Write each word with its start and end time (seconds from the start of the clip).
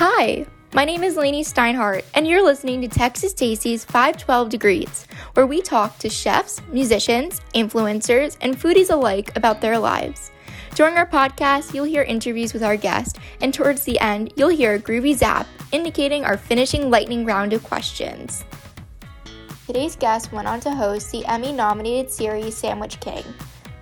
Hi, 0.00 0.46
my 0.74 0.84
name 0.84 1.02
is 1.02 1.16
Lainey 1.16 1.42
Steinhardt, 1.42 2.04
and 2.14 2.24
you're 2.24 2.44
listening 2.44 2.80
to 2.82 2.86
Texas 2.86 3.32
Tasty's 3.32 3.84
512 3.84 4.48
Degrees, 4.48 5.08
where 5.34 5.44
we 5.44 5.60
talk 5.60 5.98
to 5.98 6.08
chefs, 6.08 6.62
musicians, 6.70 7.40
influencers, 7.52 8.36
and 8.40 8.56
foodies 8.56 8.90
alike 8.90 9.36
about 9.36 9.60
their 9.60 9.76
lives. 9.76 10.30
During 10.76 10.96
our 10.96 11.04
podcast, 11.04 11.74
you'll 11.74 11.84
hear 11.84 12.04
interviews 12.04 12.52
with 12.52 12.62
our 12.62 12.76
guests, 12.76 13.18
and 13.40 13.52
towards 13.52 13.82
the 13.82 13.98
end, 13.98 14.32
you'll 14.36 14.50
hear 14.50 14.74
a 14.74 14.78
groovy 14.78 15.16
zap 15.16 15.48
indicating 15.72 16.24
our 16.24 16.36
finishing 16.36 16.90
lightning 16.90 17.24
round 17.24 17.52
of 17.52 17.64
questions. 17.64 18.44
Today's 19.66 19.96
guest 19.96 20.30
went 20.30 20.46
on 20.46 20.60
to 20.60 20.70
host 20.70 21.10
the 21.10 21.26
Emmy 21.26 21.50
nominated 21.50 22.08
series 22.08 22.56
Sandwich 22.56 23.00
King. 23.00 23.24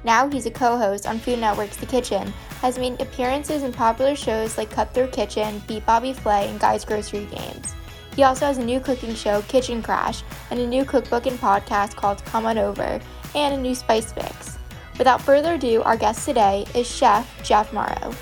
Now 0.07 0.30
he's 0.30 0.46
a 0.46 0.52
co 0.52 0.79
host 0.79 1.04
on 1.04 1.18
Food 1.18 1.41
Network's 1.41 1.78
The 1.78 1.84
Kitchen, 1.84 2.33
has 2.60 2.78
made 2.78 3.01
appearances 3.01 3.64
in 3.64 3.73
popular 3.73 4.14
shows 4.14 4.56
like 4.56 4.70
Cutthroat 4.70 5.10
Kitchen, 5.10 5.60
Beat 5.66 5.84
Bobby 5.84 6.12
Flay, 6.12 6.48
and 6.48 6.60
Guy's 6.60 6.84
Grocery 6.84 7.24
Games. 7.24 7.74
He 8.14 8.23
also 8.23 8.47
has 8.47 8.59
a 8.59 8.64
new 8.64 8.78
cooking 8.78 9.16
show, 9.16 9.42
Kitchen 9.42 9.83
Crash, 9.83 10.23
and 10.52 10.61
a 10.61 10.66
new 10.66 10.84
cookbook 10.84 11.27
and 11.27 11.37
podcast 11.41 11.97
called 11.97 12.24
Come 12.24 12.47
On 12.47 12.56
Over, 12.56 13.00
and 13.34 13.55
a 13.55 13.56
new 13.56 13.74
spice 13.74 14.14
mix. 14.14 14.59
Without 14.97 15.20
further 15.20 15.55
ado, 15.55 15.83
our 15.83 15.97
guest 15.97 16.25
today 16.25 16.66
is 16.77 16.86
Chef 16.88 17.28
Jeff 17.42 17.73
Mauro. 17.73 18.14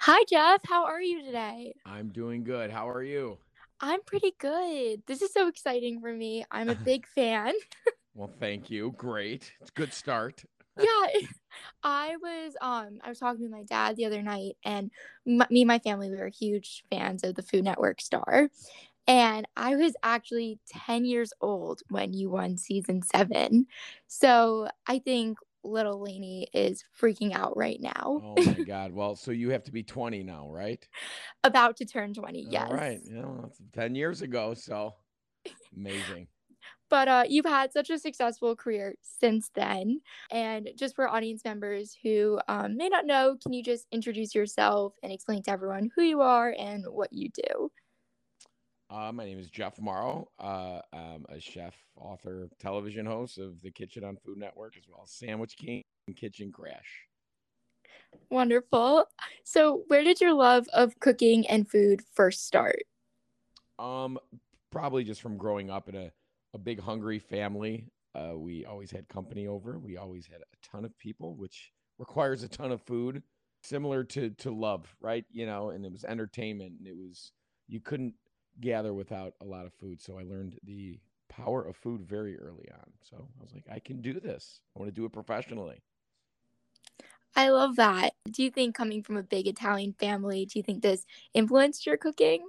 Hi, 0.00 0.22
Jeff. 0.28 0.60
How 0.66 0.84
are 0.84 1.00
you 1.00 1.22
today? 1.22 1.72
I'm 1.86 2.08
doing 2.08 2.44
good. 2.44 2.70
How 2.70 2.90
are 2.90 3.02
you? 3.02 3.38
I'm 3.80 4.02
pretty 4.02 4.34
good. 4.38 5.02
This 5.06 5.22
is 5.22 5.32
so 5.32 5.48
exciting 5.48 5.98
for 5.98 6.12
me. 6.12 6.44
I'm 6.50 6.68
a 6.68 6.74
big 6.84 7.06
fan. 7.06 7.54
well, 8.14 8.30
thank 8.38 8.68
you. 8.68 8.92
Great. 8.98 9.50
It's 9.62 9.70
a 9.70 9.72
good 9.72 9.94
start. 9.94 10.44
Yeah, 10.78 11.20
I 11.82 12.16
was 12.16 12.54
um 12.60 12.98
I 13.02 13.08
was 13.08 13.18
talking 13.18 13.44
to 13.44 13.50
my 13.50 13.64
dad 13.64 13.96
the 13.96 14.06
other 14.06 14.22
night, 14.22 14.56
and 14.64 14.90
m- 15.26 15.46
me 15.50 15.62
and 15.62 15.68
my 15.68 15.78
family 15.78 16.10
we 16.10 16.16
were 16.16 16.28
huge 16.28 16.84
fans 16.90 17.24
of 17.24 17.34
the 17.34 17.42
Food 17.42 17.64
Network 17.64 18.00
star, 18.00 18.50
and 19.06 19.46
I 19.56 19.76
was 19.76 19.94
actually 20.02 20.58
ten 20.66 21.04
years 21.04 21.32
old 21.40 21.82
when 21.90 22.12
you 22.12 22.30
won 22.30 22.56
season 22.56 23.02
seven, 23.02 23.66
so 24.06 24.68
I 24.86 24.98
think 24.98 25.38
little 25.64 26.02
Lainey 26.02 26.48
is 26.52 26.84
freaking 27.00 27.32
out 27.34 27.56
right 27.56 27.80
now. 27.80 28.20
Oh 28.22 28.44
my 28.44 28.60
god! 28.66 28.92
Well, 28.92 29.14
so 29.16 29.30
you 29.30 29.50
have 29.50 29.64
to 29.64 29.72
be 29.72 29.82
twenty 29.82 30.22
now, 30.22 30.48
right? 30.50 30.86
About 31.44 31.76
to 31.78 31.84
turn 31.84 32.14
twenty. 32.14 32.46
Yes. 32.50 32.66
All 32.68 32.74
right. 32.76 33.00
You 33.04 33.14
know, 33.14 33.52
ten 33.72 33.94
years 33.94 34.22
ago. 34.22 34.54
So 34.54 34.94
amazing. 35.76 36.28
But 36.90 37.08
uh, 37.08 37.24
you've 37.28 37.46
had 37.46 37.72
such 37.72 37.90
a 37.90 37.98
successful 37.98 38.54
career 38.54 38.94
since 39.00 39.50
then. 39.54 40.00
And 40.30 40.68
just 40.76 40.94
for 40.94 41.08
audience 41.08 41.42
members 41.44 41.96
who 42.02 42.38
um, 42.48 42.76
may 42.76 42.88
not 42.88 43.06
know, 43.06 43.36
can 43.42 43.52
you 43.52 43.62
just 43.62 43.86
introduce 43.90 44.34
yourself 44.34 44.94
and 45.02 45.10
explain 45.10 45.42
to 45.44 45.50
everyone 45.50 45.90
who 45.96 46.02
you 46.02 46.20
are 46.20 46.54
and 46.58 46.84
what 46.86 47.12
you 47.12 47.30
do? 47.30 47.70
Uh, 48.90 49.10
my 49.10 49.24
name 49.24 49.38
is 49.38 49.48
Jeff 49.48 49.80
Mauro. 49.80 50.28
Uh, 50.38 50.80
I'm 50.92 51.24
a 51.30 51.40
chef, 51.40 51.74
author, 51.96 52.50
television 52.60 53.06
host 53.06 53.38
of 53.38 53.62
The 53.62 53.70
Kitchen 53.70 54.04
on 54.04 54.18
Food 54.18 54.36
Network, 54.36 54.76
as 54.76 54.84
well 54.86 55.00
as 55.04 55.10
Sandwich 55.10 55.56
King 55.56 55.82
and 56.06 56.14
Kitchen 56.14 56.52
Crash. 56.52 57.06
Wonderful. 58.30 59.06
So, 59.44 59.84
where 59.88 60.04
did 60.04 60.20
your 60.20 60.34
love 60.34 60.66
of 60.74 60.98
cooking 61.00 61.46
and 61.46 61.66
food 61.66 62.02
first 62.12 62.46
start? 62.46 62.82
Um, 63.78 64.18
probably 64.70 65.04
just 65.04 65.22
from 65.22 65.38
growing 65.38 65.70
up 65.70 65.88
in 65.88 65.94
a 65.94 66.12
a 66.54 66.58
big 66.58 66.80
hungry 66.80 67.18
family. 67.18 67.86
Uh, 68.14 68.32
we 68.36 68.64
always 68.66 68.90
had 68.90 69.08
company 69.08 69.46
over. 69.46 69.78
We 69.78 69.96
always 69.96 70.26
had 70.26 70.40
a 70.40 70.66
ton 70.70 70.84
of 70.84 70.96
people, 70.98 71.34
which 71.34 71.72
requires 71.98 72.42
a 72.42 72.48
ton 72.48 72.72
of 72.72 72.82
food, 72.82 73.22
similar 73.62 74.04
to 74.04 74.30
to 74.30 74.50
love, 74.50 74.94
right? 75.00 75.24
You 75.30 75.46
know, 75.46 75.70
and 75.70 75.84
it 75.84 75.92
was 75.92 76.04
entertainment. 76.04 76.74
And 76.78 76.86
it 76.86 76.96
was 76.96 77.32
you 77.68 77.80
couldn't 77.80 78.14
gather 78.60 78.92
without 78.92 79.34
a 79.40 79.44
lot 79.44 79.66
of 79.66 79.72
food. 79.74 80.00
So 80.02 80.18
I 80.18 80.22
learned 80.22 80.58
the 80.64 81.00
power 81.28 81.64
of 81.64 81.76
food 81.76 82.02
very 82.02 82.38
early 82.38 82.68
on. 82.72 82.92
So 83.02 83.16
I 83.16 83.42
was 83.42 83.52
like, 83.52 83.64
I 83.70 83.78
can 83.78 84.02
do 84.02 84.20
this. 84.20 84.60
I 84.76 84.80
want 84.80 84.94
to 84.94 85.00
do 85.00 85.06
it 85.06 85.12
professionally. 85.12 85.82
I 87.34 87.48
love 87.48 87.76
that. 87.76 88.12
Do 88.30 88.42
you 88.42 88.50
think 88.50 88.74
coming 88.74 89.02
from 89.02 89.16
a 89.16 89.22
big 89.22 89.46
Italian 89.46 89.94
family, 89.94 90.44
do 90.44 90.58
you 90.58 90.62
think 90.62 90.82
this 90.82 91.06
influenced 91.32 91.86
your 91.86 91.96
cooking? 91.96 92.46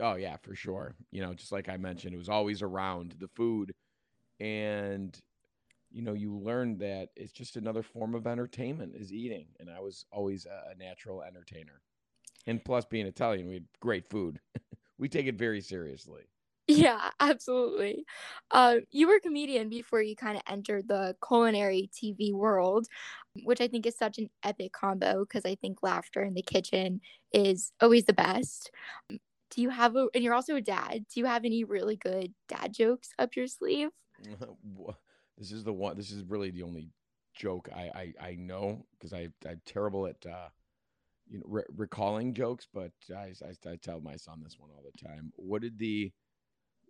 Oh 0.00 0.14
yeah, 0.14 0.36
for 0.36 0.54
sure. 0.54 0.94
You 1.10 1.22
know, 1.22 1.34
just 1.34 1.52
like 1.52 1.68
I 1.68 1.76
mentioned, 1.76 2.14
it 2.14 2.18
was 2.18 2.28
always 2.28 2.62
around 2.62 3.16
the 3.18 3.28
food, 3.28 3.72
and 4.40 5.18
you 5.90 6.02
know, 6.02 6.14
you 6.14 6.36
learn 6.36 6.78
that 6.78 7.10
it's 7.16 7.32
just 7.32 7.56
another 7.56 7.82
form 7.82 8.14
of 8.14 8.26
entertainment 8.26 8.94
is 8.94 9.12
eating, 9.12 9.48
and 9.58 9.70
I 9.70 9.80
was 9.80 10.04
always 10.12 10.46
a, 10.46 10.74
natural 10.78 11.22
entertainer. 11.22 11.82
And 12.46 12.64
plus, 12.64 12.84
being 12.84 13.06
Italian, 13.06 13.48
we 13.48 13.54
had 13.54 13.66
great 13.80 14.08
food. 14.08 14.40
we 14.98 15.08
take 15.08 15.26
it 15.26 15.36
very 15.36 15.60
seriously. 15.60 16.22
Yeah, 16.68 17.10
absolutely. 17.18 18.04
Uh, 18.52 18.76
you 18.92 19.08
were 19.08 19.16
a 19.16 19.20
comedian 19.20 19.68
before 19.68 20.02
you 20.02 20.14
kind 20.14 20.36
of 20.36 20.42
entered 20.48 20.86
the 20.86 21.16
culinary 21.26 21.90
TV 21.92 22.32
world, 22.32 22.86
which 23.42 23.60
I 23.60 23.66
think 23.66 23.86
is 23.86 23.96
such 23.96 24.18
an 24.18 24.30
epic 24.44 24.72
combo 24.72 25.24
because 25.24 25.44
I 25.44 25.56
think 25.56 25.82
laughter 25.82 26.22
in 26.22 26.34
the 26.34 26.42
kitchen 26.42 27.00
is 27.32 27.72
always 27.80 28.04
the 28.04 28.12
best 28.12 28.70
do 29.50 29.62
you 29.62 29.70
have 29.70 29.96
a 29.96 30.08
and 30.14 30.22
you're 30.24 30.34
also 30.34 30.56
a 30.56 30.60
dad 30.60 31.06
do 31.12 31.20
you 31.20 31.26
have 31.26 31.44
any 31.44 31.64
really 31.64 31.96
good 31.96 32.32
dad 32.48 32.72
jokes 32.72 33.10
up 33.18 33.36
your 33.36 33.46
sleeve? 33.46 33.90
This 35.38 35.52
is 35.52 35.64
the 35.64 35.72
one 35.72 35.96
this 35.96 36.10
is 36.10 36.22
really 36.24 36.50
the 36.50 36.62
only 36.62 36.90
joke 37.32 37.70
i 37.74 38.12
i, 38.20 38.28
I 38.28 38.34
know 38.34 38.84
because 38.92 39.14
i 39.14 39.28
i'm 39.48 39.62
terrible 39.64 40.06
at 40.06 40.26
uh 40.26 40.48
you 41.30 41.38
know 41.38 41.44
re- 41.46 41.64
recalling 41.76 42.34
jokes 42.34 42.66
but 42.72 42.92
I, 43.10 43.32
I 43.42 43.54
i 43.70 43.76
tell 43.76 44.00
my 44.00 44.16
son 44.16 44.42
this 44.42 44.58
one 44.58 44.70
all 44.74 44.82
the 44.84 44.98
time. 45.06 45.32
What 45.36 45.62
did 45.62 45.78
the 45.78 46.12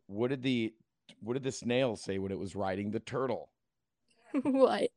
what 0.07 0.31
did 0.31 0.43
the 0.43 0.73
what 1.21 1.35
did 1.35 1.45
the 1.45 1.53
snail 1.53 1.97
say 1.97 2.19
when 2.19 2.33
it 2.33 2.39
was 2.39 2.57
riding 2.57 2.91
the 2.91 3.01
turtle? 3.01 3.51
What? 4.43 4.91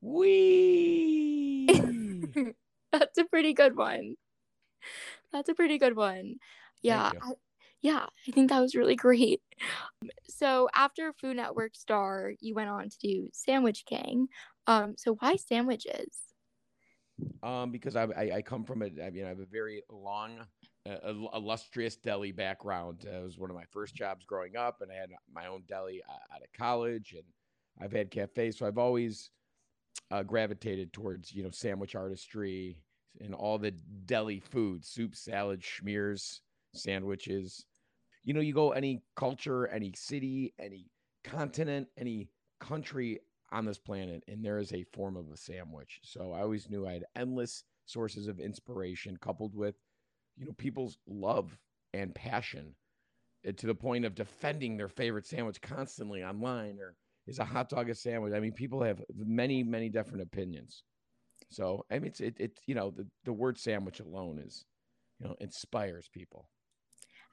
Wee! 0.00 1.66
That's 2.92 3.18
a 3.18 3.24
pretty 3.24 3.54
good 3.54 3.76
one. 3.76 4.16
That's 5.32 5.48
a 5.48 5.54
pretty 5.54 5.78
good 5.78 5.96
one 5.96 6.36
yeah 6.84 7.10
I, 7.20 7.32
yeah 7.82 8.06
i 8.28 8.30
think 8.30 8.50
that 8.50 8.60
was 8.60 8.74
really 8.74 8.96
great. 8.96 9.40
So 10.28 10.68
after 10.74 11.12
food 11.14 11.36
network 11.36 11.74
star 11.74 12.32
you 12.40 12.54
went 12.54 12.68
on 12.70 12.88
to 12.88 12.98
do 12.98 13.28
sandwich 13.32 13.84
king 13.86 14.28
um 14.66 14.94
so 14.96 15.14
why 15.14 15.36
sandwiches? 15.36 16.18
Um 17.42 17.70
because 17.70 17.96
i 17.96 18.04
i, 18.04 18.36
I 18.36 18.42
come 18.42 18.64
from 18.64 18.82
a 18.82 18.86
i 18.86 19.10
mean 19.10 19.24
i 19.24 19.28
have 19.28 19.40
a 19.40 19.46
very 19.46 19.82
long 19.90 20.38
uh, 20.86 21.12
illustrious 21.34 21.96
deli 21.96 22.30
background. 22.30 23.06
Uh, 23.06 23.20
it 23.20 23.24
was 23.24 23.38
one 23.38 23.48
of 23.48 23.56
my 23.56 23.64
first 23.70 23.94
jobs 23.94 24.26
growing 24.26 24.56
up 24.56 24.82
and 24.82 24.92
i 24.92 24.94
had 24.94 25.10
my 25.32 25.46
own 25.46 25.62
deli 25.66 26.02
uh, 26.08 26.34
out 26.34 26.42
of 26.42 26.52
college 26.56 27.14
and 27.14 27.24
i've 27.80 27.92
had 27.92 28.10
cafes. 28.10 28.58
So 28.58 28.66
i've 28.66 28.78
always 28.78 29.30
uh, 30.10 30.22
gravitated 30.22 30.92
towards 30.92 31.32
you 31.32 31.42
know 31.42 31.50
sandwich 31.50 31.94
artistry 31.94 32.78
and 33.20 33.34
all 33.34 33.58
the 33.58 33.70
deli 34.06 34.40
food 34.40 34.84
soup 34.84 35.14
salad 35.14 35.60
schmears 35.60 36.40
sandwiches. 36.74 37.66
You 38.24 38.34
know, 38.34 38.40
you 38.40 38.54
go 38.54 38.72
any 38.72 39.02
culture, 39.16 39.66
any 39.68 39.92
city, 39.96 40.54
any 40.58 40.90
continent, 41.24 41.88
any 41.98 42.30
country 42.60 43.20
on 43.52 43.64
this 43.64 43.78
planet, 43.78 44.22
and 44.28 44.44
there 44.44 44.58
is 44.58 44.72
a 44.72 44.84
form 44.92 45.16
of 45.16 45.30
a 45.30 45.36
sandwich. 45.36 46.00
So 46.02 46.32
I 46.32 46.40
always 46.40 46.68
knew 46.68 46.86
I 46.86 46.94
had 46.94 47.04
endless 47.16 47.64
sources 47.86 48.26
of 48.26 48.40
inspiration 48.40 49.16
coupled 49.18 49.54
with, 49.54 49.76
you 50.36 50.46
know, 50.46 50.52
people's 50.58 50.98
love 51.06 51.56
and 51.92 52.14
passion 52.14 52.74
eh, 53.44 53.52
to 53.52 53.66
the 53.66 53.74
point 53.74 54.04
of 54.04 54.14
defending 54.14 54.76
their 54.76 54.88
favorite 54.88 55.26
sandwich 55.26 55.60
constantly 55.60 56.24
online 56.24 56.78
or 56.80 56.96
is 57.26 57.38
a 57.38 57.44
hot 57.44 57.68
dog 57.68 57.88
a 57.88 57.94
sandwich? 57.94 58.34
I 58.34 58.40
mean, 58.40 58.52
people 58.52 58.82
have 58.82 59.02
many, 59.14 59.62
many 59.62 59.88
different 59.88 60.22
opinions. 60.22 60.82
So 61.50 61.84
I 61.90 61.98
mean, 61.98 62.08
it's 62.08 62.20
it, 62.20 62.36
it 62.38 62.60
you 62.66 62.74
know 62.74 62.90
the 62.90 63.06
the 63.24 63.32
word 63.32 63.58
sandwich 63.58 64.00
alone 64.00 64.38
is, 64.38 64.64
you 65.20 65.28
know, 65.28 65.36
inspires 65.40 66.08
people 66.12 66.48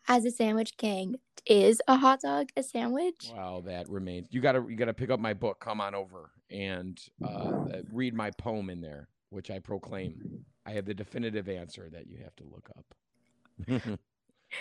as 0.08 0.26
a 0.26 0.32
sandwich 0.32 0.78
king 0.78 1.16
is 1.46 1.82
a 1.88 1.98
hot 1.98 2.22
dog 2.22 2.50
a 2.56 2.64
sandwich. 2.64 3.32
Well 3.36 3.62
that 3.64 3.90
remains 3.90 4.28
you 4.32 4.42
gotta 4.42 4.64
you 4.68 4.76
gotta 4.76 4.94
pick 4.94 5.10
up 5.10 5.20
my 5.20 5.34
book 5.34 5.60
come 5.60 5.82
on 5.82 5.96
over 5.96 6.32
and 6.50 7.02
uh, 7.24 7.28
uh, 7.28 7.82
read 7.92 8.14
my 8.14 8.32
poem 8.32 8.70
in 8.70 8.82
there 8.82 9.08
which 9.30 9.50
i 9.50 9.58
proclaim 9.58 10.44
i 10.66 10.72
have 10.72 10.84
the 10.86 10.94
definitive 10.94 11.48
answer 11.48 11.90
that 11.90 12.08
you 12.08 12.18
have 12.18 12.36
to 12.36 12.44
look 12.44 12.70
up. 12.78 13.98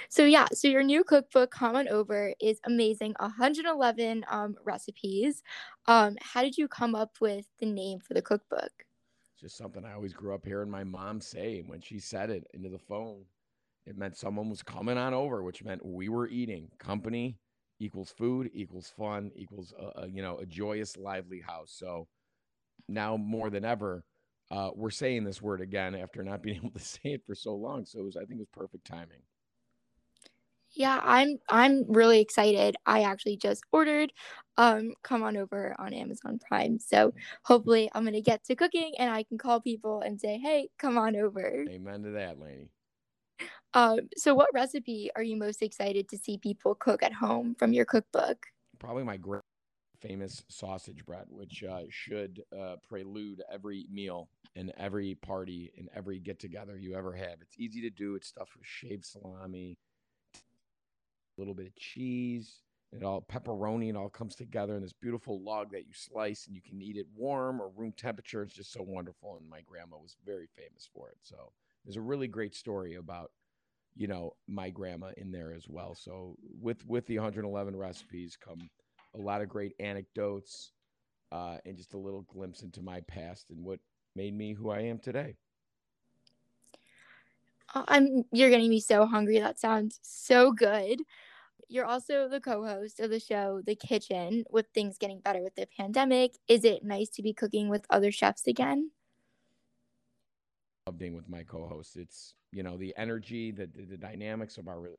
So 0.09 0.25
yeah 0.25 0.47
so 0.53 0.69
your 0.69 0.83
new 0.85 1.03
cookbook 1.03 1.51
come 1.51 1.75
on 1.77 1.89
over 1.89 2.33
is 2.41 2.61
amazing 2.65 3.15
111 3.19 4.25
um, 4.29 4.57
recipes. 4.65 5.43
Um, 5.87 6.17
how 6.21 6.43
did 6.43 6.57
you 6.57 6.69
come 6.69 6.95
up 6.95 7.17
with 7.21 7.47
the 7.59 7.67
name 7.67 7.99
for 8.01 8.15
the 8.15 8.23
cookbook? 8.23 8.87
It's 9.35 9.41
just 9.41 9.57
something 9.57 9.85
i 9.85 9.93
always 9.93 10.13
grew 10.13 10.35
up 10.35 10.45
hearing 10.45 10.71
my 10.71 10.85
mom 10.85 11.21
say 11.21 11.63
when 11.67 11.81
she 11.81 11.99
said 11.99 12.31
it 12.31 12.47
into 12.55 12.69
the 12.69 12.79
phone 12.79 13.25
it 13.91 13.99
meant 13.99 14.17
someone 14.17 14.49
was 14.49 14.63
coming 14.63 14.97
on 14.97 15.13
over, 15.13 15.43
which 15.43 15.65
meant 15.65 15.85
we 15.85 16.09
were 16.09 16.29
eating. 16.29 16.69
Company 16.79 17.37
equals 17.81 18.15
food 18.17 18.51
equals 18.55 18.93
fun 18.97 19.31
equals 19.35 19.75
a, 19.79 20.03
a 20.03 20.09
you 20.09 20.23
know 20.23 20.39
a 20.39 20.47
joyous, 20.47 20.97
lively 20.97 21.41
house. 21.41 21.75
So 21.77 22.07
now 22.89 23.17
more 23.17 23.51
than 23.51 23.65
ever, 23.65 24.05
uh, 24.51 24.71
we're 24.75 24.91
saying 24.91 25.25
this 25.25 25.43
word 25.43 25.61
again 25.61 25.95
after 25.95 26.23
not 26.23 26.43
being 26.45 26.57
able 26.57 26.71
to 26.71 26.79
say 26.79 27.01
it 27.05 27.23
for 27.27 27.35
so 27.35 27.55
long. 27.55 27.85
So 27.85 27.99
it 27.99 28.05
was, 28.05 28.17
I 28.17 28.21
think 28.21 28.33
it 28.35 28.39
was 28.39 28.49
perfect 28.53 28.87
timing. 28.87 29.23
Yeah, 30.73 31.01
I'm 31.03 31.39
I'm 31.49 31.85
really 31.89 32.21
excited. 32.21 32.77
I 32.87 33.03
actually 33.03 33.39
just 33.39 33.65
ordered 33.73 34.13
um 34.57 34.93
come 35.03 35.25
on 35.25 35.37
over 35.37 35.75
on 35.81 35.93
Amazon 35.93 36.39
Prime. 36.49 36.79
So 36.79 37.13
hopefully 37.43 37.91
I'm 37.93 38.05
going 38.05 38.15
to 38.15 38.21
get 38.21 38.45
to 38.45 38.55
cooking 38.55 38.93
and 39.01 39.11
I 39.11 39.25
can 39.25 39.37
call 39.37 39.61
people 39.61 40.01
and 40.03 40.21
say, 40.21 40.39
"Hey, 40.39 40.69
come 40.79 40.97
on 40.97 41.17
over." 41.17 41.65
Amen 41.69 42.05
to 42.05 42.11
that, 42.13 42.39
Lainey. 42.39 42.71
Um 43.75 44.09
so 44.17 44.35
what 44.35 44.49
recipe 44.53 45.11
are 45.17 45.23
you 45.23 45.37
most 45.37 45.63
excited 45.63 46.09
to 46.09 46.19
see 46.19 46.39
people 46.39 46.75
cook 46.75 47.03
at 47.03 47.13
home 47.13 47.55
from 47.55 47.73
your 47.73 47.85
cookbook? 47.85 48.47
Probably 48.79 49.05
my 49.05 49.17
great 49.17 49.43
famous 50.01 50.43
sausage 50.49 51.05
bread, 51.05 51.27
which 51.29 51.63
uh, 51.63 51.83
should 51.91 52.43
uh, 52.59 52.77
prelude 52.83 53.43
every 53.53 53.87
meal 53.93 54.29
and 54.57 54.73
every 54.79 55.15
party 55.17 55.71
and 55.77 55.89
every 55.95 56.19
get 56.19 56.39
together 56.39 56.79
you 56.79 56.95
ever 56.95 57.13
have. 57.13 57.37
It's 57.43 57.59
easy 57.59 57.83
to 57.83 57.91
do. 57.91 58.15
It's 58.15 58.29
stuffed 58.29 58.57
with 58.57 58.67
shaved 58.67 59.05
salami, 59.05 59.77
a 60.35 61.41
little 61.41 61.55
bit 61.55 61.67
of 61.67 61.77
cheese, 61.77 62.63
it 62.93 63.05
all 63.05 63.23
pepperoni. 63.23 63.91
It 63.91 63.97
all 63.97 64.09
comes 64.09 64.35
together 64.35 64.75
in 64.75 64.83
this 64.83 64.93
beautiful 64.93 65.41
log 65.43 65.71
that 65.73 65.87
you 65.87 65.93
slice, 65.95 66.47
and 66.47 66.57
you 66.57 66.63
can 66.63 66.83
eat 66.83 66.97
it 66.97 67.07
warm 67.15 67.61
or 67.61 67.71
room 67.71 67.93
temperature. 67.97 68.43
It's 68.43 68.55
just 68.55 68.73
so 68.73 68.83
wonderful. 68.83 69.37
And 69.39 69.49
my 69.49 69.61
grandma 69.61 69.97
was 69.99 70.17
very 70.25 70.49
famous 70.57 70.89
for 70.93 71.09
it. 71.11 71.19
So 71.23 71.53
there's 71.85 71.97
a 71.97 72.01
really 72.01 72.29
great 72.29 72.55
story 72.55 72.95
about 72.95 73.31
you 73.97 74.07
know 74.07 74.37
my 74.49 74.71
grandma 74.71 75.13
in 75.17 75.33
there 75.33 75.53
as 75.53 75.69
well. 75.69 75.95
So 75.95 76.37
with 76.61 76.85
with 76.87 77.07
the 77.07 77.17
111 77.19 77.77
recipes 77.77 78.37
come 78.37 78.71
a 79.15 79.19
lot 79.19 79.43
of 79.43 79.49
great 79.49 79.75
anecdotes 79.81 80.73
uh, 81.33 81.59
and 81.67 81.77
just 81.77 81.95
a 81.95 81.99
little 81.99 82.23
glimpse 82.23 82.63
into 82.63 82.83
my 82.83 83.01
past 83.03 83.51
and 83.51 83.65
what 83.65 83.81
made 84.17 84.35
me 84.37 84.55
who 84.55 84.71
I 84.71 84.81
am 84.83 84.99
today. 84.99 85.37
Oh, 87.75 87.85
I'm 87.89 88.25
you're 88.33 88.51
getting 88.51 88.71
me 88.71 88.81
so 88.81 89.07
hungry. 89.07 89.39
That 89.39 89.59
sounds 89.59 89.99
so 90.03 90.53
good. 90.53 91.03
You're 91.69 91.87
also 91.87 92.29
the 92.29 92.41
co-host 92.41 93.01
of 93.01 93.11
the 93.11 93.21
show 93.21 93.63
The 93.65 93.77
Kitchen 93.77 94.45
with 94.51 94.69
things 94.75 94.99
getting 94.99 95.21
better 95.21 95.43
with 95.43 95.57
the 95.57 95.67
pandemic. 95.77 96.37
Is 96.49 96.65
it 96.65 96.85
nice 96.85 97.11
to 97.11 97.23
be 97.23 97.35
cooking 97.35 97.69
with 97.69 97.87
other 97.91 98.13
chefs 98.13 98.47
again? 98.47 98.93
Being 100.99 101.15
with 101.15 101.29
my 101.29 101.43
co-host. 101.43 101.97
It's, 101.97 102.35
you 102.53 102.63
know, 102.63 102.77
the 102.77 102.95
energy, 102.97 103.51
the 103.51 103.67
the, 103.67 103.85
the 103.85 103.97
dynamics 103.97 104.59
of 104.59 104.69
our 104.69 104.91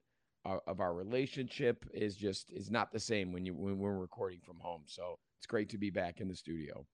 of 0.46 0.80
our 0.80 0.94
relationship 0.94 1.86
is 1.94 2.16
just 2.16 2.52
is 2.52 2.72
not 2.72 2.92
the 2.92 3.00
same 3.00 3.32
when 3.32 3.46
you 3.46 3.54
when 3.54 3.78
we're 3.78 3.98
recording 3.98 4.40
from 4.44 4.60
home. 4.60 4.84
So, 4.88 5.20
it's 5.40 5.48
great 5.48 5.70
to 5.70 5.78
be 5.78 5.90
back 5.90 6.20
in 6.20 6.28
the 6.28 6.36
studio 6.36 6.86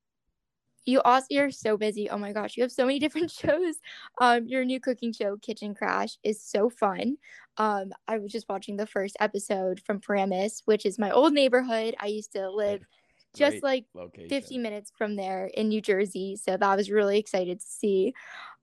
you 0.88 1.02
also 1.02 1.28
you're 1.30 1.52
so 1.52 1.78
busy. 1.78 2.10
Oh 2.10 2.18
my 2.18 2.32
gosh, 2.32 2.58
you 2.58 2.64
have 2.64 2.72
so 2.72 2.86
many 2.86 2.98
different 3.08 3.30
shows. 3.30 3.76
Um, 4.20 4.48
your 4.48 4.66
new 4.66 4.80
cooking 4.80 5.14
show, 5.14 5.38
Kitchen 5.38 5.76
Crash, 5.76 6.18
is 6.24 6.42
so 6.42 6.70
fun. 6.70 7.18
Um, 7.58 7.92
I 8.08 8.18
was 8.18 8.32
just 8.32 8.50
watching 8.50 8.78
the 8.78 8.88
first 8.88 9.18
episode 9.20 9.82
from 9.82 10.00
Paramus, 10.00 10.62
which 10.66 10.86
is 10.86 10.98
my 10.98 11.12
old 11.12 11.34
neighborhood. 11.34 11.96
I 12.00 12.08
used 12.08 12.32
to 12.32 12.50
live 12.50 12.82
just 13.36 13.62
Great 13.62 13.64
like 13.64 13.86
location. 13.94 14.30
50 14.30 14.58
minutes 14.58 14.92
from 14.98 15.16
there 15.16 15.48
in 15.54 15.68
New 15.70 15.82
Jersey. 15.82 16.38
So 16.38 16.58
that 16.58 16.78
was 16.78 16.90
really 16.90 17.20
excited 17.20 17.60
to 17.60 17.66
see. 17.66 18.14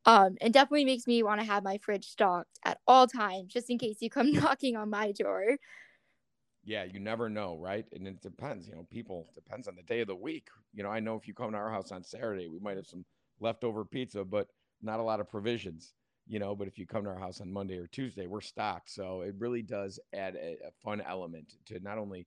Um, 0.07 0.37
and 0.41 0.53
definitely 0.53 0.85
makes 0.85 1.07
me 1.07 1.23
want 1.23 1.41
to 1.41 1.47
have 1.47 1.65
my 1.65 1.79
fridge 1.79 2.07
stocked 2.07 2.59
at 2.65 2.81
all 2.87 3.07
times, 3.07 3.53
just 3.53 3.71
in 3.71 3.79
case 3.79 3.99
you 4.03 4.11
come 4.11 4.33
knocking 4.33 4.77
on 4.77 4.91
my 4.91 5.13
door 5.13 5.59
yeah, 6.63 6.85
you 6.85 6.99
never 6.99 7.29
know, 7.29 7.59
right? 7.59 7.87
And 7.93 8.09
it 8.09 8.23
depends, 8.23 8.67
you 8.67 8.75
know, 8.75 8.85
people 8.85 9.31
depends 9.35 9.69
on 9.69 9.77
the 9.77 9.83
day 9.83 10.01
of 10.01 10.07
the 10.09 10.17
week. 10.17 10.49
You 10.73 10.83
know, 10.83 10.89
I 10.89 11.01
know 11.01 11.17
if 11.17 11.29
you 11.29 11.35
come 11.35 11.53
to 11.53 11.59
our 11.59 11.71
house 11.71 11.93
on 11.93 12.03
Saturday, 12.03 12.49
we 12.49 12.59
might 12.59 12.77
have 12.79 12.87
some 12.87 13.05
leftover 13.39 13.85
pizza, 13.85 14.25
but 14.25 14.49
not 14.81 14.99
a 14.99 15.03
lot 15.03 15.21
of 15.21 15.29
provisions, 15.29 15.93
you 16.27 16.39
know. 16.39 16.57
But 16.57 16.69
if 16.69 16.79
you 16.79 16.87
come 16.87 17.05
to 17.05 17.11
our 17.11 17.19
house 17.19 17.41
on 17.43 17.53
Monday 17.53 17.77
or 17.77 17.87
Tuesday, 17.87 18.27
we're 18.27 18.41
stocked. 18.41 18.89
So 18.91 19.21
it 19.21 19.35
really 19.39 19.63
does 19.63 20.01
add 20.15 20.37
a, 20.37 20.57
a 20.67 20.71
fun 20.83 21.03
element 21.03 21.55
to 21.67 21.81
not 21.81 21.99
only 21.99 22.27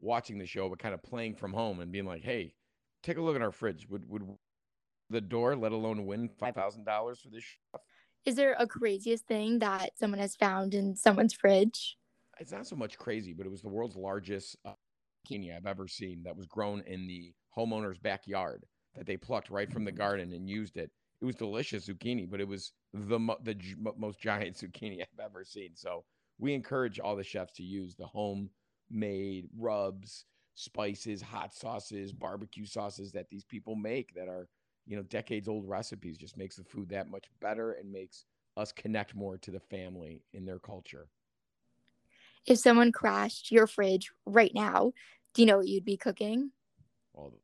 watching 0.00 0.36
the 0.38 0.46
show, 0.46 0.68
but 0.68 0.78
kind 0.78 0.94
of 0.94 1.02
playing 1.02 1.36
from 1.36 1.54
home 1.54 1.80
and 1.80 1.90
being 1.90 2.04
like, 2.04 2.22
hey, 2.22 2.54
take 3.02 3.16
a 3.16 3.22
look 3.22 3.36
at 3.36 3.42
our 3.42 3.52
fridge. 3.52 3.88
Would 3.88 4.06
would 4.06 4.22
the 5.10 5.20
door, 5.20 5.56
let 5.56 5.72
alone 5.72 6.06
win 6.06 6.30
five 6.38 6.54
thousand 6.54 6.84
dollars 6.84 7.20
for 7.20 7.30
this 7.30 7.44
chef? 7.44 7.80
Is 8.24 8.34
there 8.34 8.54
a 8.58 8.66
craziest 8.66 9.26
thing 9.26 9.60
that 9.60 9.98
someone 9.98 10.20
has 10.20 10.36
found 10.36 10.74
in 10.74 10.96
someone's 10.96 11.34
fridge? 11.34 11.96
it's 12.40 12.52
not 12.52 12.66
so 12.66 12.76
much 12.76 12.98
crazy, 12.98 13.32
but 13.32 13.46
it 13.46 13.50
was 13.50 13.62
the 13.62 13.68
world's 13.68 13.96
largest 13.96 14.56
uh, 14.64 14.72
zucchini 15.28 15.54
I've 15.54 15.66
ever 15.66 15.88
seen 15.88 16.22
that 16.24 16.36
was 16.36 16.46
grown 16.46 16.82
in 16.86 17.06
the 17.06 17.32
homeowner's 17.56 17.98
backyard 17.98 18.64
that 18.94 19.06
they 19.06 19.16
plucked 19.16 19.50
right 19.50 19.70
from 19.70 19.84
the 19.84 19.92
garden 19.92 20.32
and 20.32 20.48
used 20.48 20.76
it. 20.76 20.90
It 21.20 21.24
was 21.24 21.34
delicious 21.34 21.88
zucchini, 21.88 22.30
but 22.30 22.40
it 22.40 22.48
was 22.48 22.72
the 22.92 23.18
mo- 23.18 23.38
the 23.42 23.56
most 23.96 24.20
giant 24.20 24.56
zucchini 24.60 25.00
I've 25.00 25.24
ever 25.24 25.44
seen. 25.44 25.70
So 25.74 26.04
we 26.38 26.54
encourage 26.54 27.00
all 27.00 27.16
the 27.16 27.24
chefs 27.24 27.52
to 27.54 27.64
use 27.64 27.96
the 27.96 28.06
homemade 28.06 29.48
rubs, 29.56 30.24
spices, 30.54 31.20
hot 31.20 31.52
sauces, 31.52 32.12
barbecue 32.12 32.66
sauces 32.66 33.12
that 33.12 33.28
these 33.30 33.44
people 33.44 33.74
make 33.74 34.14
that 34.14 34.28
are 34.28 34.48
you 34.88 34.96
know 34.96 35.04
decades 35.04 35.48
old 35.48 35.68
recipes. 35.68 36.18
Just 36.18 36.38
makes 36.38 36.56
the 36.56 36.64
food 36.64 36.90
that 36.90 37.08
much 37.10 37.28
better 37.40 37.72
and 37.74 37.92
makes 37.92 38.26
us 38.56 38.72
connect 38.72 39.14
more 39.14 39.38
to 39.38 39.52
the 39.52 39.60
family 39.60 40.24
in 40.32 40.46
their 40.46 40.60
culture 40.60 41.10
if 42.46 42.58
someone 42.58 42.92
crashed 42.92 43.50
your 43.50 43.66
fridge 43.66 44.12
right 44.26 44.52
now, 44.54 44.92
do 45.34 45.42
you 45.42 45.46
know 45.46 45.58
what 45.58 45.68
you'd 45.68 45.84
be 45.84 45.96
cooking? 45.96 46.52
All 47.14 47.30
the 47.30 47.38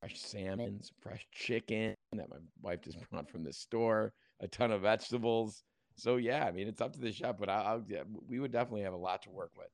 fresh 0.00 0.20
salmon, 0.20 0.80
fresh 1.00 1.26
chicken 1.32 1.96
that 2.12 2.30
my 2.30 2.38
wife 2.62 2.82
just 2.82 3.00
brought 3.10 3.30
from 3.30 3.44
the 3.44 3.52
store, 3.52 4.14
a 4.40 4.48
ton 4.48 4.72
of 4.72 4.82
vegetables. 4.82 5.64
So 5.96 6.16
yeah, 6.16 6.46
I 6.46 6.52
mean 6.52 6.68
it's 6.68 6.82
up 6.82 6.92
to 6.94 7.00
the 7.00 7.12
chef, 7.12 7.38
but 7.38 7.50
I, 7.50 7.62
I'll 7.62 7.84
yeah, 7.88 8.04
we 8.06 8.40
would 8.40 8.52
definitely 8.52 8.82
have 8.82 8.94
a 8.94 8.98
lot 8.98 9.22
to 9.24 9.30
work 9.30 9.52
with. 9.56 9.70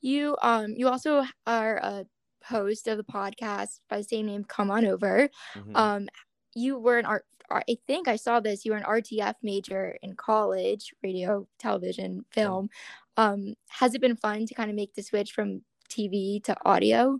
You 0.00 0.36
um 0.42 0.74
you 0.76 0.88
also 0.88 1.24
are 1.46 1.78
a 1.78 2.06
host 2.44 2.88
of 2.88 2.96
the 2.96 3.04
podcast 3.04 3.80
by 3.88 3.98
the 3.98 4.04
same 4.04 4.26
name. 4.26 4.44
Come 4.44 4.70
on 4.70 4.84
over. 4.84 5.28
Mm-hmm. 5.54 5.76
Um, 5.76 6.08
you 6.54 6.78
were 6.78 6.98
an 6.98 7.06
art 7.06 7.24
I 7.50 7.78
think 7.86 8.08
I 8.08 8.16
saw 8.16 8.40
this. 8.40 8.64
You 8.64 8.72
were 8.72 8.78
an 8.78 8.84
RTF 8.84 9.34
major 9.42 9.96
in 10.02 10.14
college, 10.14 10.92
radio, 11.02 11.46
television, 11.58 12.24
film. 12.30 12.68
Um, 13.16 13.54
has 13.68 13.94
it 13.94 14.00
been 14.00 14.16
fun 14.16 14.46
to 14.46 14.54
kind 14.54 14.70
of 14.70 14.76
make 14.76 14.94
the 14.94 15.02
switch 15.02 15.32
from 15.32 15.62
TV 15.88 16.42
to 16.44 16.56
audio? 16.64 17.18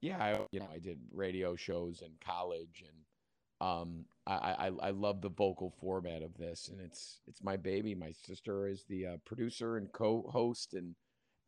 Yeah, 0.00 0.22
I, 0.22 0.40
you 0.52 0.60
know, 0.60 0.68
I 0.72 0.78
did 0.78 0.98
radio 1.12 1.56
shows 1.56 2.02
in 2.02 2.12
college, 2.24 2.84
and 2.86 3.68
um, 3.68 4.04
I, 4.26 4.68
I 4.68 4.88
I 4.88 4.90
love 4.90 5.20
the 5.20 5.30
vocal 5.30 5.72
format 5.80 6.22
of 6.22 6.36
this, 6.38 6.68
and 6.70 6.80
it's 6.80 7.20
it's 7.26 7.42
my 7.42 7.56
baby. 7.56 7.94
My 7.94 8.12
sister 8.12 8.68
is 8.68 8.84
the 8.88 9.06
uh, 9.06 9.16
producer 9.24 9.76
and 9.76 9.92
co-host 9.92 10.74
and 10.74 10.94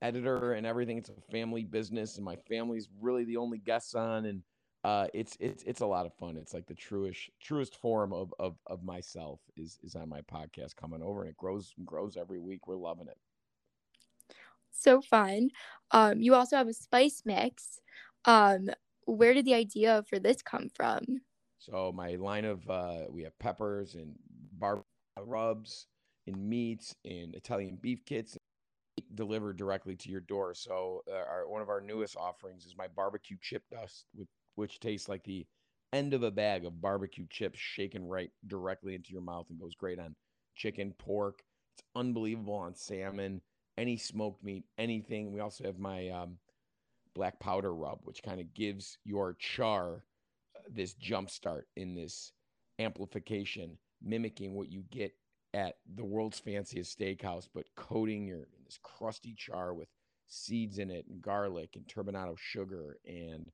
editor 0.02 0.52
and 0.52 0.66
everything. 0.66 0.98
It's 0.98 1.10
a 1.10 1.32
family 1.32 1.64
business, 1.64 2.16
and 2.16 2.24
my 2.24 2.36
family's 2.48 2.88
really 3.00 3.24
the 3.24 3.36
only 3.36 3.58
guests 3.58 3.94
on, 3.94 4.26
and 4.26 4.42
uh, 4.84 5.06
it's 5.14 5.36
it's 5.40 5.62
it's 5.64 5.80
a 5.80 5.86
lot 5.86 6.06
of 6.06 6.14
fun. 6.14 6.36
It's 6.36 6.54
like 6.54 6.66
the 6.66 6.74
truest 6.74 7.30
truest 7.40 7.76
form 7.76 8.12
of 8.12 8.32
of 8.38 8.56
of 8.66 8.82
myself 8.82 9.40
is 9.56 9.78
is 9.82 9.94
on 9.94 10.08
my 10.08 10.20
podcast 10.22 10.76
coming 10.76 11.02
over, 11.02 11.22
and 11.22 11.30
it 11.30 11.36
grows 11.36 11.74
grows 11.84 12.16
every 12.16 12.38
week. 12.38 12.66
We're 12.66 12.76
loving 12.76 13.08
it. 13.08 13.18
So 14.70 15.00
fun. 15.00 15.50
Um, 15.90 16.20
you 16.20 16.34
also 16.34 16.56
have 16.56 16.68
a 16.68 16.72
spice 16.72 17.22
mix. 17.24 17.80
Um, 18.24 18.68
where 19.06 19.34
did 19.34 19.46
the 19.46 19.54
idea 19.54 20.04
for 20.08 20.18
this 20.18 20.42
come 20.42 20.68
from? 20.74 21.22
So 21.58 21.92
my 21.92 22.14
line 22.14 22.44
of 22.44 22.68
uh, 22.70 23.06
we 23.10 23.22
have 23.22 23.36
peppers 23.38 23.94
and 23.94 24.14
bar 24.52 24.84
rubs 25.20 25.86
and 26.26 26.48
meats 26.48 26.94
and 27.04 27.34
Italian 27.34 27.78
beef 27.80 28.04
kits 28.04 28.36
delivered 29.14 29.56
directly 29.56 29.96
to 29.96 30.10
your 30.10 30.20
door. 30.20 30.54
So 30.54 31.02
uh, 31.10 31.14
our, 31.14 31.48
one 31.48 31.62
of 31.62 31.68
our 31.68 31.80
newest 31.80 32.16
offerings 32.16 32.66
is 32.66 32.76
my 32.76 32.88
barbecue 32.88 33.36
chip 33.40 33.62
dust 33.70 34.06
with 34.14 34.28
which 34.54 34.80
tastes 34.80 35.08
like 35.08 35.24
the 35.24 35.46
end 35.92 36.12
of 36.14 36.22
a 36.22 36.30
bag 36.30 36.64
of 36.64 36.80
barbecue 36.80 37.26
chips 37.30 37.58
shaken 37.58 38.06
right 38.06 38.30
directly 38.46 38.94
into 38.94 39.12
your 39.12 39.22
mouth 39.22 39.48
and 39.50 39.60
goes 39.60 39.74
great 39.74 39.98
on 39.98 40.14
chicken, 40.56 40.92
pork. 40.98 41.42
It's 41.74 41.84
unbelievable 41.94 42.54
on 42.54 42.74
salmon, 42.74 43.40
any 43.78 43.96
smoked 43.96 44.42
meat, 44.42 44.64
anything. 44.76 45.32
We 45.32 45.40
also 45.40 45.64
have 45.64 45.78
my 45.78 46.08
um, 46.08 46.38
black 47.14 47.38
powder 47.40 47.74
rub, 47.74 48.00
which 48.02 48.22
kind 48.22 48.40
of 48.40 48.52
gives 48.54 48.98
your 49.04 49.34
char 49.38 50.04
uh, 50.56 50.60
this 50.68 50.94
jump 50.94 51.30
start 51.30 51.68
in 51.76 51.94
this 51.94 52.32
amplification, 52.78 53.78
mimicking 54.02 54.54
what 54.54 54.70
you 54.70 54.84
get 54.90 55.12
at 55.54 55.76
the 55.94 56.04
world's 56.04 56.38
fanciest 56.38 56.98
steakhouse, 56.98 57.48
but 57.54 57.64
coating 57.76 58.26
your 58.26 58.48
this 58.68 58.78
crusty 58.82 59.34
char 59.36 59.74
with 59.74 59.88
seeds 60.26 60.78
in 60.78 60.90
it 60.90 61.06
and 61.08 61.22
garlic 61.22 61.70
and 61.74 61.86
turbinado 61.86 62.36
sugar 62.38 62.98
and 63.06 63.50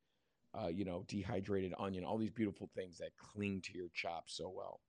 uh, 0.54 0.68
you 0.68 0.84
know, 0.84 1.04
dehydrated 1.08 1.74
onion, 1.78 2.04
all 2.04 2.18
these 2.18 2.30
beautiful 2.30 2.70
things 2.74 2.98
that 2.98 3.10
cling 3.18 3.60
to 3.62 3.76
your 3.76 3.88
chops 3.92 4.36
so 4.36 4.52
well. 4.54 4.80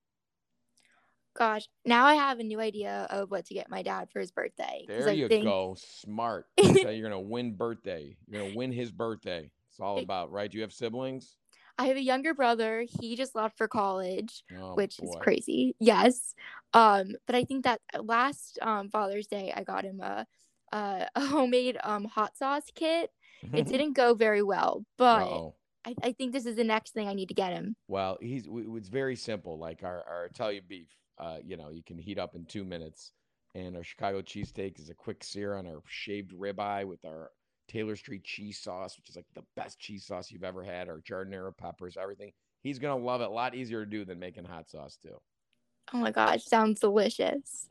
Gosh, 1.36 1.68
now 1.86 2.06
I 2.06 2.16
have 2.16 2.40
a 2.40 2.44
new 2.44 2.62
idea 2.62 3.08
of 3.10 3.30
what 3.30 3.46
to 3.48 3.54
get 3.54 3.70
my 3.70 3.82
dad 3.82 4.10
for 4.10 4.20
his 4.20 4.32
birthday. 4.32 4.86
There 4.88 5.12
you 5.12 5.28
think... 5.28 5.44
go. 5.44 5.76
Smart. 5.78 6.46
you're 6.58 7.10
to 7.10 7.20
win 7.20 7.56
birthday. 7.56 8.16
You're 8.28 8.50
to 8.50 8.56
win 8.56 8.72
his 8.72 8.92
birthday. 8.92 9.52
It's 9.70 9.80
all 9.80 10.00
about, 10.00 10.32
right? 10.32 10.50
Do 10.50 10.58
you 10.58 10.62
have 10.62 10.72
siblings? 10.72 11.36
I 11.78 11.86
have 11.88 11.98
a 11.98 12.02
younger 12.02 12.34
brother. 12.34 12.86
He 13.00 13.16
just 13.16 13.36
left 13.36 13.58
for 13.58 13.68
college, 13.68 14.44
Oh, 14.58 14.76
which 14.76 15.00
is 15.00 15.14
crazy. 15.20 15.76
Yes. 15.80 16.34
Um, 16.74 17.16
but 17.28 17.36
I 17.36 17.44
think 17.44 17.64
that 17.66 17.82
last 18.00 18.60
um 18.62 18.90
Father's 18.90 19.28
Day 19.28 19.54
I 19.56 19.64
got 19.64 19.84
him 19.84 20.00
a 20.02 20.26
a, 20.72 21.08
a 21.16 21.26
homemade 21.26 21.78
um 21.84 22.06
hot 22.06 22.38
sauce 22.38 22.66
kit. 22.74 23.10
It 23.54 23.68
didn't 23.68 23.94
go 23.94 24.14
very 24.14 24.42
well, 24.42 24.86
but 24.98 25.24
Uh-oh. 25.24 25.56
I, 25.86 25.94
I 26.02 26.12
think 26.14 26.34
this 26.34 26.46
is 26.46 26.56
the 26.56 26.64
next 26.64 26.94
thing 26.94 27.08
I 27.08 27.14
need 27.14 27.28
to 27.30 27.36
get 27.36 27.54
him. 27.54 27.76
Well, 27.88 28.18
he's 28.22 28.48
it's 28.50 28.90
very 28.90 29.16
simple. 29.16 29.60
Like 29.60 29.84
our, 29.84 30.04
our 30.10 30.26
Italian 30.26 30.64
beef, 30.68 30.88
uh, 31.20 31.38
you 31.44 31.58
know, 31.58 31.70
you 31.70 31.84
can 31.84 31.98
heat 31.98 32.18
up 32.18 32.36
in 32.36 32.46
two 32.46 32.64
minutes, 32.64 33.12
and 33.54 33.76
our 33.76 33.84
Chicago 33.84 34.22
cheesesteak 34.22 34.80
is 34.80 34.90
a 34.90 34.96
quick 34.96 35.24
sear 35.24 35.56
on 35.56 35.68
our 35.68 35.82
shaved 35.88 36.32
ribeye 36.32 36.86
with 36.88 37.04
our 37.06 37.30
Taylor 37.68 37.96
Street 37.96 38.24
cheese 38.24 38.60
sauce, 38.60 38.98
which 38.98 39.10
is 39.10 39.16
like 39.16 39.26
the 39.34 39.44
best 39.56 39.80
cheese 39.80 40.06
sauce 40.06 40.32
you've 40.32 40.44
ever 40.44 40.64
had. 40.64 40.90
Our 40.90 41.02
giardiniera 41.02 41.56
peppers, 41.56 41.98
everything. 41.98 42.32
He's 42.62 42.80
gonna 42.80 43.04
love 43.04 43.22
it. 43.22 43.26
A 43.26 43.30
lot 43.30 43.56
easier 43.56 43.84
to 43.84 43.90
do 43.90 44.06
than 44.06 44.20
making 44.20 44.46
hot 44.46 44.70
sauce 44.70 44.98
too. 45.02 45.18
Oh 45.94 45.98
my 45.98 46.12
gosh, 46.12 46.44
sounds 46.46 46.80
delicious. 46.80 47.70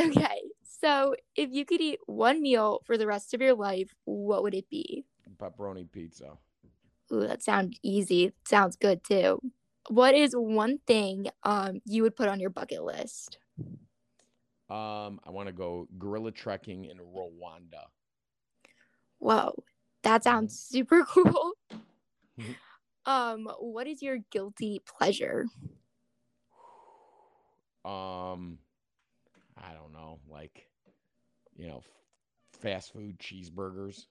Okay, 0.00 0.42
so 0.62 1.14
if 1.36 1.50
you 1.52 1.64
could 1.64 1.80
eat 1.80 2.00
one 2.06 2.42
meal 2.42 2.80
for 2.84 2.96
the 2.96 3.06
rest 3.06 3.34
of 3.34 3.40
your 3.40 3.54
life, 3.54 3.94
what 4.04 4.42
would 4.42 4.54
it 4.54 4.68
be? 4.70 5.04
Pepperoni 5.38 5.90
pizza. 5.90 6.38
Ooh, 7.12 7.26
that 7.26 7.42
sounds 7.42 7.78
easy. 7.82 8.32
Sounds 8.46 8.76
good 8.76 9.04
too. 9.04 9.38
What 9.88 10.14
is 10.14 10.32
one 10.34 10.78
thing 10.86 11.26
um 11.42 11.80
you 11.84 12.02
would 12.02 12.16
put 12.16 12.28
on 12.28 12.40
your 12.40 12.50
bucket 12.50 12.82
list? 12.82 13.38
Um, 14.72 15.20
I 15.22 15.30
want 15.30 15.48
to 15.48 15.52
go 15.52 15.86
gorilla 15.98 16.30
trekking 16.30 16.86
in 16.86 16.96
Rwanda. 16.96 17.84
Whoa, 19.18 19.52
that 20.02 20.24
sounds 20.24 20.58
super 20.58 21.04
cool. 21.08 21.52
Mhm. 22.40 22.56
um, 23.04 23.48
what 23.58 23.86
is 23.86 24.00
your 24.00 24.16
guilty 24.30 24.80
pleasure? 24.86 25.44
Um, 27.84 28.58
I 29.58 29.74
don't 29.74 29.92
know, 29.92 30.20
like, 30.30 30.68
you 31.54 31.66
know, 31.66 31.78
f- 31.78 32.60
fast 32.62 32.92
food 32.94 33.18
cheeseburgers 33.18 34.06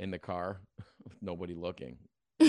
in 0.00 0.10
the 0.10 0.18
car 0.18 0.62
with 1.04 1.22
nobody 1.22 1.54
looking. 1.54 1.98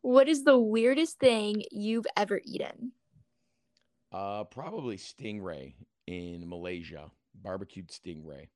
what 0.00 0.28
is 0.28 0.44
the 0.44 0.58
weirdest 0.58 1.18
thing 1.18 1.64
you've 1.70 2.06
ever 2.16 2.40
eaten? 2.44 2.92
Uh, 4.12 4.44
probably 4.44 4.96
stingray 4.96 5.74
in 6.06 6.48
Malaysia, 6.48 7.10
barbecued 7.34 7.88
stingray. 7.88 8.48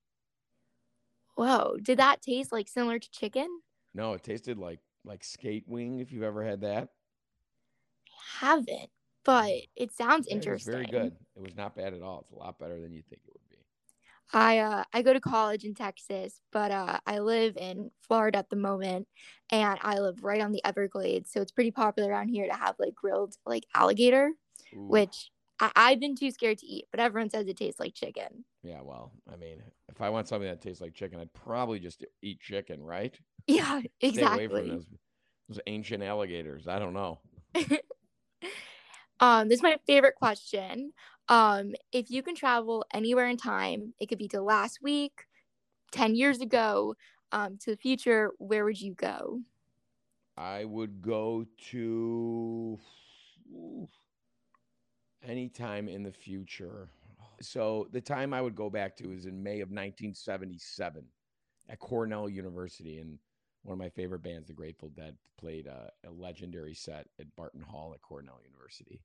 Whoa, 1.36 1.76
did 1.80 1.98
that 2.00 2.22
taste 2.22 2.50
like 2.52 2.66
similar 2.68 2.98
to 2.98 3.10
chicken? 3.10 3.62
No, 3.94 4.12
it 4.14 4.22
tasted 4.22 4.58
like 4.58 4.80
like 5.04 5.24
skate 5.24 5.66
wing. 5.68 6.00
If 6.00 6.12
you've 6.12 6.22
ever 6.22 6.44
had 6.44 6.60
that, 6.62 6.90
Haven't, 8.40 8.90
but 9.24 9.52
it 9.76 9.92
sounds 9.92 10.26
Yeah, 10.26 10.40
it 10.50 10.60
interesting. 10.60 10.62
very 10.62 10.86
good. 10.86 11.16
It 11.36 11.40
was 11.42 11.54
not 11.56 11.76
bad 11.76 11.94
at 11.94 12.02
all. 12.02 12.20
It's 12.20 12.32
a 12.32 12.36
lot 12.36 12.58
better 12.58 12.80
than 12.80 12.92
you 12.92 13.02
think 13.02 13.22
it 13.24 13.32
would 13.32 13.48
be. 13.48 13.64
I 14.32 14.58
uh 14.58 14.84
I 14.92 15.02
go 15.02 15.12
to 15.12 15.20
college 15.20 15.64
in 15.64 15.74
Texas, 15.74 16.40
but 16.52 16.70
uh 16.70 16.98
I 17.06 17.18
live 17.18 17.56
in 17.56 17.90
Florida 18.00 18.38
at 18.38 18.50
the 18.50 18.56
moment 18.56 19.06
and 19.50 19.78
I 19.82 19.98
live 20.00 20.24
right 20.24 20.40
on 20.40 20.52
the 20.52 20.64
Everglades, 20.64 21.30
so 21.30 21.40
it's 21.40 21.52
pretty 21.52 21.70
popular 21.70 22.10
around 22.10 22.28
here 22.28 22.46
to 22.46 22.54
have 22.54 22.76
like 22.78 22.94
grilled 22.94 23.36
like 23.46 23.66
alligator, 23.74 24.32
Ooh, 24.74 24.88
which 24.88 25.30
I- 25.60 25.72
I've 25.76 26.00
been 26.00 26.16
too 26.16 26.30
scared 26.30 26.58
to 26.58 26.66
eat, 26.66 26.86
but 26.90 27.00
everyone 27.00 27.30
says 27.30 27.46
it 27.46 27.56
tastes 27.56 27.80
like 27.80 27.94
chicken. 27.94 28.44
yeah, 28.62 28.80
well, 28.80 29.12
I 29.30 29.36
mean, 29.36 29.62
if 29.88 30.00
I 30.00 30.08
want 30.08 30.26
something 30.26 30.48
that 30.48 30.62
tastes 30.62 30.80
like 30.80 30.94
chicken, 30.94 31.20
I'd 31.20 31.32
probably 31.34 31.78
just 31.80 32.04
eat 32.22 32.40
chicken, 32.40 32.82
right? 32.82 33.18
Yeah, 33.46 33.82
Stay 34.02 34.24
away 34.24 34.48
from 34.48 34.68
exactly. 34.68 34.68
those 34.68 34.86
those 35.48 35.60
ancient 35.66 36.02
alligators. 36.02 36.68
I 36.68 36.78
don't 36.78 36.94
know. 36.94 37.20
um, 39.20 39.48
this 39.48 39.58
is 39.58 39.62
my 39.62 39.78
favorite 39.86 40.14
question. 40.16 40.92
Um, 41.28 41.74
if 41.92 42.10
you 42.10 42.22
can 42.22 42.34
travel 42.34 42.84
anywhere 42.92 43.26
in 43.26 43.36
time, 43.36 43.94
it 43.98 44.06
could 44.06 44.18
be 44.18 44.28
to 44.28 44.42
last 44.42 44.82
week, 44.82 45.26
10 45.92 46.14
years 46.14 46.40
ago, 46.40 46.96
um, 47.32 47.56
to 47.58 47.70
the 47.72 47.76
future, 47.76 48.32
where 48.38 48.64
would 48.64 48.80
you 48.80 48.94
go? 48.94 49.40
I 50.36 50.64
would 50.64 51.02
go 51.02 51.44
to 51.44 52.78
oof, 53.52 53.90
any 55.26 55.48
time 55.48 55.88
in 55.88 56.02
the 56.02 56.12
future. 56.12 56.88
So 57.40 57.88
the 57.92 58.00
time 58.00 58.32
I 58.32 58.40
would 58.40 58.54
go 58.54 58.70
back 58.70 58.96
to 58.98 59.12
is 59.12 59.26
in 59.26 59.42
May 59.42 59.60
of 59.60 59.68
1977 59.68 61.04
at 61.68 61.78
Cornell 61.78 62.28
University, 62.28 62.98
and 62.98 63.18
one 63.62 63.74
of 63.74 63.78
my 63.78 63.88
favorite 63.88 64.22
bands, 64.22 64.48
the 64.48 64.54
Grateful 64.54 64.90
Dead, 64.90 65.16
played 65.38 65.66
a, 65.66 65.90
a 66.06 66.10
legendary 66.10 66.74
set 66.74 67.06
at 67.18 67.34
Barton 67.36 67.62
Hall 67.62 67.92
at 67.94 68.02
Cornell 68.02 68.38
University 68.44 69.00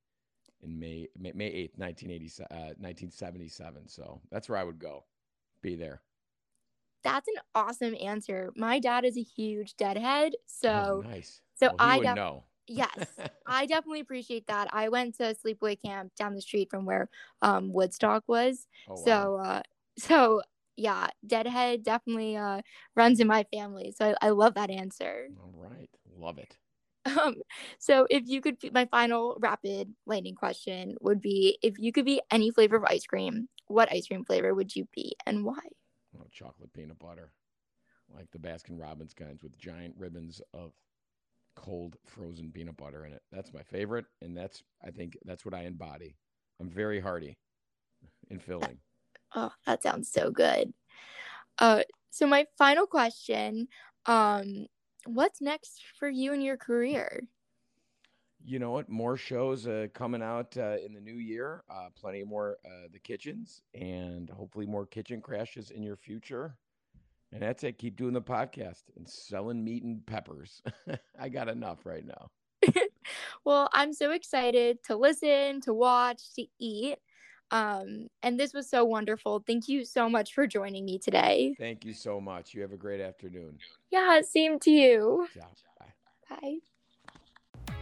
in 0.61 0.77
May 0.77 1.07
May, 1.17 1.31
May 1.33 1.49
8th, 1.49 1.77
1980, 1.77 2.43
uh, 2.43 2.75
1977. 2.79 3.87
So 3.87 4.21
that's 4.31 4.49
where 4.49 4.57
I 4.57 4.63
would 4.63 4.79
go, 4.79 5.05
be 5.61 5.75
there. 5.75 6.01
That's 7.03 7.27
an 7.29 7.41
awesome 7.55 7.95
answer. 8.01 8.51
My 8.55 8.79
dad 8.79 9.05
is 9.05 9.17
a 9.17 9.23
huge 9.23 9.77
deadhead, 9.77 10.33
so 10.45 11.03
oh, 11.05 11.09
nice. 11.09 11.41
so 11.55 11.67
well, 11.67 11.75
I 11.79 11.99
know. 11.99 12.43
Yes, 12.69 13.19
I 13.47 13.65
definitely 13.67 14.01
appreciate 14.01 14.47
that. 14.47 14.69
I 14.73 14.89
went 14.89 15.17
to 15.17 15.35
sleepaway 15.35 15.81
camp 15.81 16.15
down 16.15 16.35
the 16.35 16.41
street 16.41 16.69
from 16.71 16.85
where 16.85 17.09
um 17.41 17.73
Woodstock 17.73 18.23
was. 18.27 18.67
Oh, 18.89 18.95
wow. 18.95 19.05
So 19.05 19.35
uh 19.37 19.61
so 19.97 20.41
yeah, 20.77 21.07
deadhead 21.25 21.83
definitely 21.83 22.37
uh 22.37 22.61
runs 22.95 23.19
in 23.19 23.27
my 23.27 23.45
family. 23.53 23.93
So 23.97 24.15
I, 24.21 24.27
I 24.27 24.29
love 24.31 24.55
that 24.55 24.71
answer. 24.71 25.29
All 25.43 25.53
right, 25.57 25.89
love 26.17 26.39
it. 26.39 26.57
Um 27.05 27.35
so 27.79 28.07
if 28.09 28.23
you 28.27 28.41
could 28.41 28.59
be 28.59 28.69
my 28.71 28.85
final 28.85 29.37
rapid 29.41 29.93
lightning 30.05 30.35
question 30.35 30.95
would 31.01 31.21
be 31.21 31.57
if 31.63 31.79
you 31.79 31.91
could 31.91 32.05
be 32.05 32.21
any 32.31 32.51
flavor 32.51 32.75
of 32.77 32.83
ice 32.85 33.05
cream, 33.05 33.49
what 33.67 33.91
ice 33.91 34.07
cream 34.07 34.25
flavor 34.25 34.53
would 34.53 34.75
you 34.75 34.87
be 34.93 35.15
and 35.25 35.45
why? 35.45 35.59
Oh, 36.17 36.25
chocolate 36.31 36.73
peanut 36.73 36.99
butter, 36.99 37.33
like 38.09 38.31
the 38.31 38.39
Baskin 38.39 38.79
Robbins 38.79 39.13
kinds 39.13 39.43
with 39.43 39.57
giant 39.57 39.95
ribbons 39.97 40.41
of 40.53 40.73
cold 41.59 41.97
frozen 42.05 42.51
peanut 42.51 42.77
butter 42.77 43.05
in 43.05 43.13
it. 43.13 43.21
That's 43.31 43.53
my 43.53 43.63
favorite, 43.63 44.05
and 44.21 44.35
that's 44.37 44.63
I 44.83 44.91
think 44.91 45.17
that's 45.25 45.45
what 45.45 45.53
I 45.53 45.63
embody. 45.63 46.17
I'm 46.59 46.69
very 46.69 46.99
hearty 47.01 47.37
in 48.29 48.39
filling. 48.39 48.79
Oh, 49.35 49.51
that 49.65 49.83
sounds 49.83 50.11
so 50.11 50.31
good. 50.31 50.73
Uh, 51.59 51.83
so 52.09 52.27
my 52.27 52.47
final 52.57 52.87
question, 52.87 53.67
um, 54.05 54.67
what's 55.05 55.41
next 55.41 55.83
for 55.97 56.09
you 56.09 56.33
in 56.33 56.41
your 56.41 56.57
career? 56.57 57.27
You 58.43 58.59
know 58.59 58.71
what? 58.71 58.89
More 58.89 59.17
shows 59.17 59.67
uh, 59.67 59.87
coming 59.93 60.21
out 60.21 60.57
uh, 60.57 60.77
in 60.83 60.93
the 60.93 61.01
new 61.01 61.15
year. 61.15 61.63
Uh, 61.69 61.89
plenty 61.95 62.23
more 62.23 62.57
uh, 62.65 62.87
the 62.91 62.99
kitchens, 62.99 63.61
and 63.73 64.29
hopefully 64.29 64.65
more 64.65 64.85
kitchen 64.85 65.21
crashes 65.21 65.71
in 65.71 65.83
your 65.83 65.97
future. 65.97 66.57
And 67.31 67.41
that's 67.41 67.63
it. 67.63 67.77
Keep 67.77 67.97
doing 67.97 68.13
the 68.13 68.21
podcast 68.21 68.83
and 68.97 69.07
selling 69.07 69.63
meat 69.63 69.83
and 69.83 70.05
peppers. 70.05 70.61
I 71.19 71.29
got 71.29 71.47
enough 71.47 71.85
right 71.85 72.05
now. 72.05 72.29
Well, 73.45 73.69
I'm 73.73 73.93
so 73.93 74.11
excited 74.11 74.83
to 74.85 74.95
listen, 74.95 75.61
to 75.61 75.73
watch, 75.73 76.33
to 76.35 76.45
eat. 76.59 76.97
Um, 77.51 78.07
and 78.21 78.39
this 78.39 78.53
was 78.53 78.69
so 78.69 78.85
wonderful. 78.85 79.43
Thank 79.45 79.67
you 79.67 79.83
so 79.83 80.07
much 80.07 80.33
for 80.33 80.45
joining 80.45 80.85
me 80.85 80.99
today. 80.99 81.55
Thank 81.57 81.83
you 81.83 81.93
so 81.93 82.21
much. 82.21 82.53
You 82.53 82.61
have 82.61 82.73
a 82.73 82.77
great 82.77 83.01
afternoon. 83.01 83.57
Yeah, 83.89 84.21
same 84.21 84.59
to 84.59 84.69
you. 84.69 85.27
Ciao. 85.33 85.47
Bye. 85.79 86.37
Bye. 86.41 87.77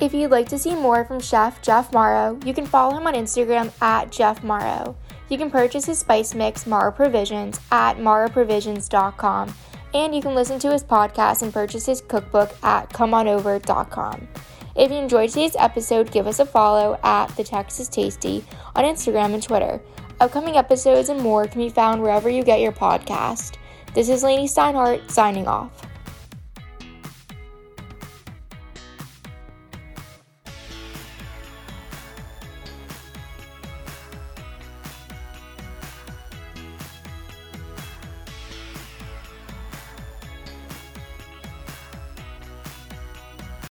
If 0.00 0.12
you'd 0.12 0.30
like 0.30 0.48
to 0.48 0.58
see 0.58 0.74
more 0.74 1.04
from 1.04 1.20
Chef 1.20 1.62
Jeff 1.62 1.92
Mauro, 1.92 2.38
you 2.44 2.52
can 2.52 2.66
follow 2.66 2.96
him 2.96 3.06
on 3.06 3.14
Instagram 3.14 3.70
at 3.80 4.10
Jeff 4.10 4.42
Mauro. 4.42 4.96
You 5.28 5.38
can 5.38 5.50
purchase 5.50 5.84
his 5.84 5.98
spice 5.98 6.34
mix, 6.34 6.66
Mauro 6.66 6.92
Provisions, 6.92 7.60
at 7.72 7.98
mauroprovisions.com. 7.98 9.54
And 9.94 10.14
you 10.14 10.20
can 10.20 10.34
listen 10.34 10.58
to 10.60 10.70
his 10.72 10.84
podcast 10.84 11.42
and 11.42 11.52
purchase 11.52 11.86
his 11.86 12.00
cookbook 12.00 12.54
at 12.62 12.90
comeonover.com. 12.90 14.28
If 14.76 14.90
you 14.90 14.98
enjoyed 14.98 15.30
today's 15.30 15.56
episode, 15.56 16.12
give 16.12 16.26
us 16.26 16.38
a 16.38 16.44
follow 16.44 16.98
at 17.02 17.28
The 17.28 17.44
Texas 17.44 17.88
Tasty 17.88 18.44
on 18.74 18.84
Instagram 18.84 19.32
and 19.32 19.42
Twitter. 19.42 19.80
Upcoming 20.20 20.56
episodes 20.56 21.08
and 21.08 21.20
more 21.20 21.46
can 21.46 21.60
be 21.60 21.70
found 21.70 22.02
wherever 22.02 22.28
you 22.28 22.42
get 22.42 22.60
your 22.60 22.72
podcast. 22.72 23.56
This 23.94 24.08
is 24.08 24.22
Lainey 24.22 24.46
Steinhardt 24.46 25.10
signing 25.10 25.48
off. 25.48 25.82